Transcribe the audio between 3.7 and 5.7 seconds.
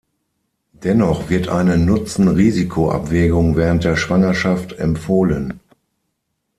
der Schwangerschaft empfohlen.